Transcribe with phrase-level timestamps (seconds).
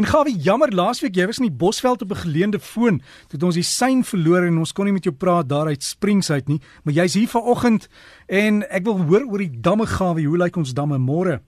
[0.00, 3.58] En gawe jammer laasweek jy was in die Bosveld op 'n geleende foon toe ons
[3.60, 6.60] die sein verloor en ons kon nie met jou praat daar uit Springs uit nie,
[6.84, 7.88] maar jy's hier vanoggend
[8.26, 10.24] en ek wil hoor oor die damme gawe.
[10.24, 11.40] Hoe lyk ons damme môre?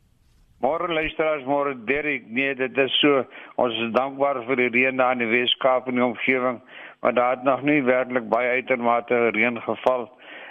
[0.60, 2.28] Môre luisteraars, môre Derek.
[2.28, 3.24] Nee, dit is so.
[3.56, 6.60] Ons is dankbaar vir die reën daar in die Weskaap en die omgewing,
[7.00, 10.10] maar daar het nog nie werklik baie uitermate reën geval.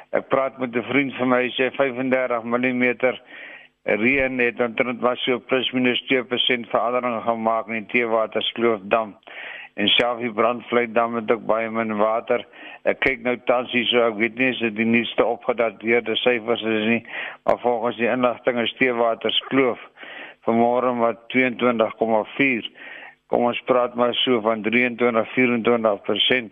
[0.10, 2.98] Ek praat met 'n vriend van my, hy sê 35 mm
[3.84, 9.16] reën het omtrent was so plus minus 2% verandering gemaak in die Teewaterskloofdam
[9.74, 12.44] en self die brandvleitdam het ook baie min water.
[12.84, 16.62] Ek kyk nou tans hier so ek weet nie as dit die nuutste opgedateerde syfers
[16.62, 17.02] is nie,
[17.46, 19.80] maar volgens die inligting is Teewaterskloof
[20.46, 22.70] vanmôre wat 22,4
[23.32, 26.50] kom ons praat maar so van 23 24%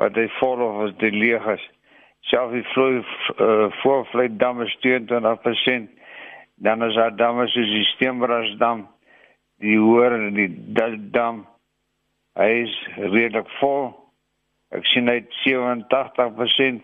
[0.00, 1.64] wat hy vol of dit leeg is.
[2.30, 5.90] Self die vloei uh, voorvleitdam is 22%
[6.56, 8.86] dan is daar damme soos die Steenbrasdam,
[9.62, 10.50] die hoër die
[11.14, 11.44] dam.
[12.38, 13.92] Hy is redelik vol.
[14.74, 16.82] Ek sien hy 87%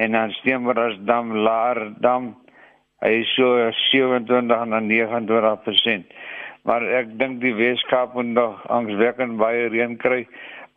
[0.00, 2.32] en dan Steenbrasdam, Laardam,
[3.02, 6.10] hy is so 27 na 29%.
[6.68, 10.24] Maar ek dink die Weskaap moet nog angswekkend baie reën kry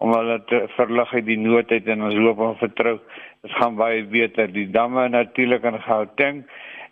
[0.03, 2.95] om hulle te verlig uit die noodheid en ons hoop en vertrou
[3.43, 4.51] dit gaan baie beter.
[4.51, 6.43] Die damme natuurlik in Gauteng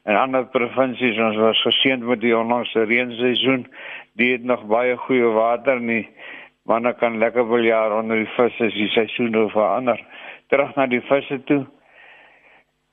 [0.03, 3.67] en ander provinsies ons was geseënd met die onlangse reenseisoen.
[4.19, 6.07] Die het nog baie goeie water nie.
[6.65, 10.01] Manne kan lekker wil jaar onder die visse die seisoen verander.
[10.49, 11.65] Terug na die visse toe.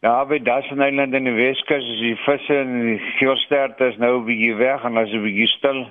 [0.00, 4.20] Ja, by Dassen Island in die Weskus is die visse en die geelsterte is nou
[4.20, 5.86] 'n bietjie weg en as 'n bietjie stil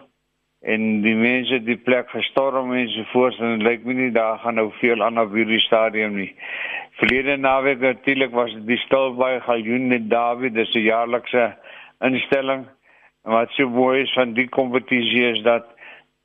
[0.61, 4.39] en die mense die plek gestorm en so voort en dit lyk my nie daar
[4.39, 6.33] gaan nou veel aan op hierdie stadium nie.
[6.97, 11.43] Verlede naweek natuurlik was die stil by Galjoen en David, dis 'n jaarlikse
[12.01, 12.65] instelling.
[13.23, 15.65] En wat so mooi is van die kompetisie is dat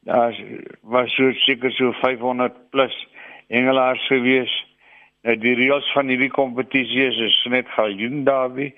[0.04, 0.34] daar
[0.82, 3.08] was so seker so 500 plus
[3.48, 4.52] engelaars gewees.
[5.22, 8.72] Nou die reëls van hierdie kompetisie is, is net Galjoen David,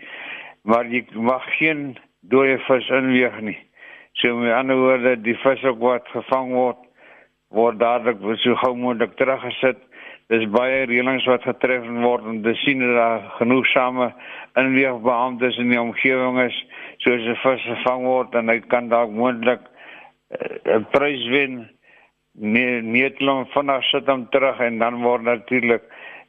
[0.62, 3.58] maar jy mag geen dooie vis inweeg nie.
[4.12, 6.82] So met ander woorde, die vis wat gevang word,
[7.48, 9.78] word dadelik so gou moontlik teruggesit
[10.32, 14.08] dis baie reëlings wat getref word om te sien dat daar genoegsame
[14.60, 16.56] inweegbeamptes in die omgewing is
[17.04, 21.68] soos 'n vis gevang word en hy kan dalk moontlik uh, 'n prys wen
[22.32, 23.18] nie net
[23.54, 25.82] vinnig sit hom terug en dan word natuurlik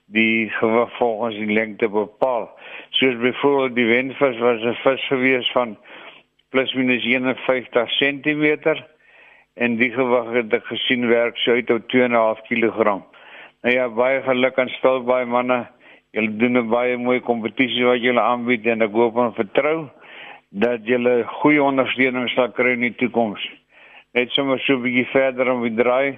[0.07, 2.51] die gewig volgens die lengte bepaal.
[2.89, 5.77] Soos byvoorbeeld die wenvis was 'n vis gewees van
[6.49, 8.75] plus minus 51 cm
[9.55, 13.14] en die gewig het ek gesien werk so uit op 2.5 kg
[13.65, 15.55] Nou ja, baie geluk aan Stilbaai manne.
[16.13, 19.89] Julle doen 'n baie mooi kompetisie wat julle aanbied en ek hoop en vertrou
[20.51, 23.41] dat julle goeie ondersteuning sal kry in die toekoms.
[24.13, 26.17] Net sommer so 'n bietjie verder om te draai.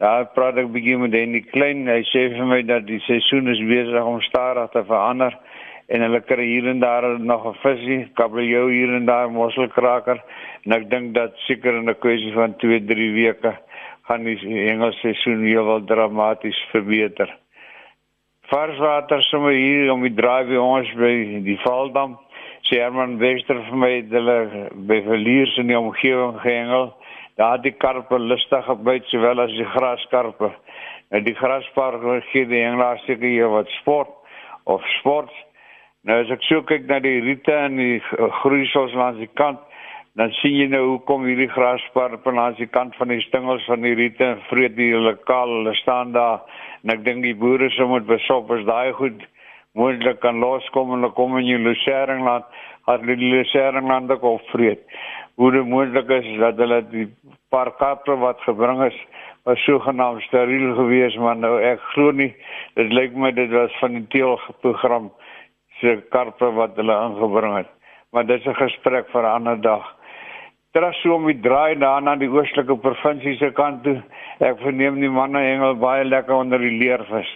[0.00, 1.86] Daar praat ek bietjie met Danny Klein.
[1.86, 5.38] Hy sê vir my dat die seisoen is besig om stadig te verander
[5.86, 10.18] en hulle kry hier en daar nog 'n visie, kabeljou hier en daar mosselkraker
[10.64, 13.54] en ek dink dat seker in 'n kwessie van 2-3 weke
[14.12, 17.30] gaan die Engelse seisoen heelwat dramaties verbeter.
[18.50, 21.12] Varswater sommer hier om die draai by ons by
[21.46, 22.18] die Valdam.
[22.68, 24.36] Sherman Wester vir my hulle
[24.90, 26.90] by verliers in die omgewing gehengel.
[27.40, 30.52] Daar die karpe lustig gebyt sowel as die graskarpe.
[31.08, 34.12] En die grasparke gee die Engelaars seker hier wat sport
[34.68, 35.32] of sport.
[36.04, 38.00] Nou as ek so kyk na die riete en die
[38.42, 39.64] groeisels langs die kant,
[40.14, 43.80] dan sien jy nou hoe kom hierdie grasparpe aan die kant van die stingels van
[43.80, 46.42] die riete vreet die hele kaal hulle staan daar.
[46.82, 49.24] En ek dink die boere sou moet besop as daai goed
[49.78, 52.44] moontlik kan loskom en hulle kom in die Luseringland
[52.86, 54.82] het die Luseringland ook opvreet
[55.40, 57.06] hoe dit moontlik is dat hulle die
[57.50, 58.98] paar kappe wat gebring is
[59.48, 62.30] was sogenaamd steriel geweest maar nou ek glo nie.
[62.78, 65.08] Dit lyk my dit was van die teelprogram
[65.80, 67.72] se karpe wat hulle aangebring het.
[68.12, 69.96] Maar dit is 'n gesprek vir 'n ander dag
[70.72, 73.98] terug so om die draai na die oostelike provinsie se kant toe.
[74.40, 77.28] Ek verneem die manne hengel baie lekker onder die leervis.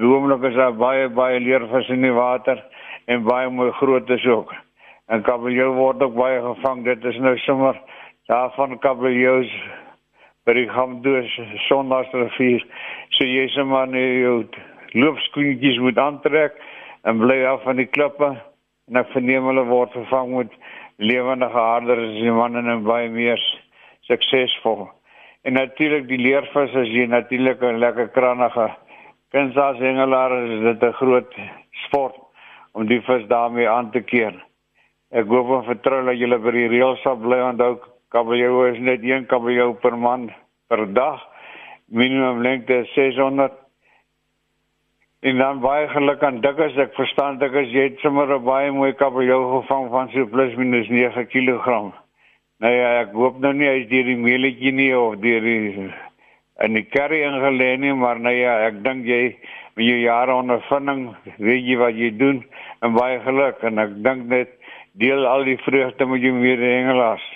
[0.00, 2.58] Roomlik is daar baie baie leervis in die water
[3.06, 4.50] en baie mooi groot is ook.
[5.06, 6.84] En kabeljou word ook baie gevang.
[6.84, 7.78] Dit is nou sommer
[8.26, 9.50] daar van kabeljous
[10.46, 11.38] by die Gamdoos
[11.68, 12.66] Sondagsrivier.
[13.14, 14.36] So jy se man jou
[14.98, 16.58] loopskoentjies moet aantrek
[17.06, 18.34] en bly af van die klippe.
[18.90, 20.54] En ek verneem hulle word vervang met
[21.00, 23.40] lewendige harders is die manne en baie meer
[24.08, 24.88] suksesvol.
[25.42, 28.68] En natuurlik die leervis is jy natuurlik 'n lekker krangige
[29.32, 31.34] kunsas hengelaar is dit 'n groot
[31.86, 32.16] sport
[32.72, 34.34] om die vis daarmee aan te keer.
[35.10, 39.02] Ek hoop en vertrou dat julle by die reël sal bly onthou kabeljou is net
[39.02, 40.30] een kabeljou per man
[40.68, 41.20] per dag.
[41.88, 43.52] Minimum lengte 600
[45.20, 46.76] En dan baie geluk aan Dikkers.
[46.80, 50.88] Ek verstaan Dikkers jy het sommer 'n baie mooi kabeljou gevang van so plus minus
[50.88, 51.92] 9 kg.
[52.60, 55.92] Nou ja, ek hoop nou nie hy's deur die meeletjie nie of deur die
[56.60, 59.36] in die curry ingelê nie, maar nou ja, ek dink jy
[59.76, 62.44] met jou jare ondervinding weet jy wat jy doen
[62.80, 64.48] en baie geluk en ek dink net
[64.92, 67.26] deel al die vreugde met jou mede-hengelaars.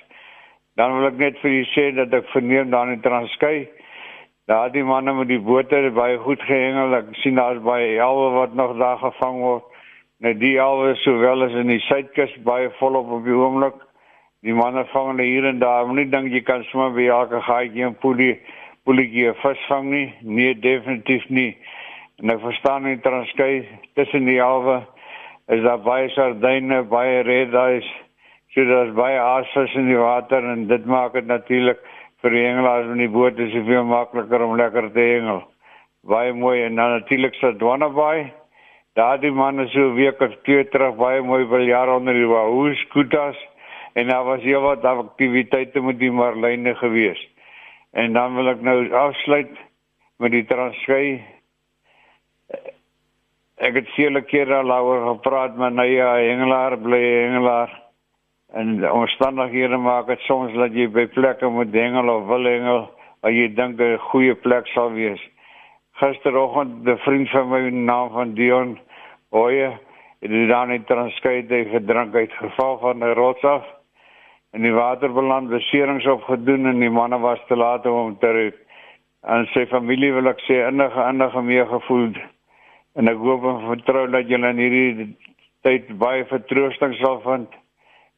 [0.77, 3.69] Dan wil ek net vir julle sê dat ek verneem daar in Transkei
[4.47, 6.93] Daar die manne met die bote baie goed gehengel.
[6.99, 9.65] Ek sien daar's baie elwe wat nog daar gevang word.
[10.21, 13.79] Net die elwe sowel as in die suidkus baie volop op die oomblik.
[14.45, 15.89] Die manne vang hulle hier en daar.
[15.89, 18.37] Moenie dink jy kan sommer by elke gaatjie 'n poelie
[18.85, 20.13] poelie vis vang nie.
[20.21, 21.57] Nee, definitief nie.
[22.21, 23.65] En ek verstaan nie transkei
[23.95, 24.83] tussen die elwe
[25.49, 27.89] is daar baie sardyne, baie red eyes.
[28.53, 31.81] So daar's baie aasvis in die water en dit maak dit natuurlik
[32.25, 35.43] vir die hengelaars in die boot is dit veel makliker om lekker te hengel.
[36.09, 38.33] Baie mooi en dan natuurlik se Dwanabai.
[38.97, 42.73] Daar die manne so week of twee terug baie mooi wil jaar onder die Wahoo
[42.87, 43.37] skutas
[43.93, 47.21] en daar was hier wat aktiwiteite met die marline gewees.
[47.93, 49.53] En dan wil ek nou afsluit
[50.19, 51.21] met die Transkei.
[53.61, 57.84] Ek het vele kere al oor gepraat met nou ja, hengelaar bly hengelaar
[58.55, 62.85] en omstandighede maak dit soms dat jy by plekke moet hengel of wil hengel
[63.23, 65.23] waar jy dink 'n goeie plek sal wees.
[66.01, 68.79] Gisteroggend 'n vriend van my naam van Dion
[69.31, 69.71] Oye
[70.21, 73.65] het dit dan in Transkei gedrink uit geval van 'n rots af
[74.53, 78.31] en die water beland beserings opgedoen en die manne was te laat om hom te
[78.31, 78.55] red.
[79.23, 82.13] En sy familie wil ek sê innige innige meegevoel
[82.95, 85.17] en ek hoop en vertrou dat julle in hierdie
[85.63, 87.64] tyd baie vertroosting sal vind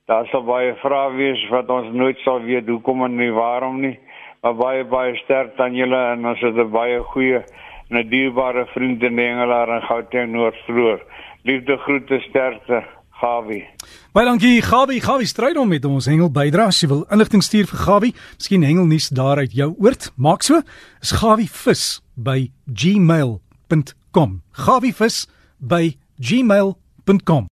[0.07, 3.97] daar sal baie vrae wees wat ons nooit sal weet hoekom en nie waarom nie.
[4.43, 7.43] Maar baie baie sterk aan julle en ons het 'n baie goeie
[7.91, 11.03] en 'n dierbare vriend in Engelaar en Gauteng Noordvloer.
[11.43, 12.85] Liefde groete sterkte.
[13.21, 13.65] Gawie.
[14.13, 15.01] Baie dankie Gawie.
[15.01, 16.67] Gawie stryd om met ons hengel bydra.
[16.67, 20.61] As jy wil inligting stuur vir Gawie, miskien hengelnuus daar uit jou oord, maak so.
[21.01, 24.43] Is gawievis by gmail.com.
[24.53, 25.27] gawievis
[25.59, 27.47] by gmail.com